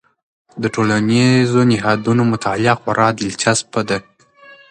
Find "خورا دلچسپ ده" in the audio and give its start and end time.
2.81-3.97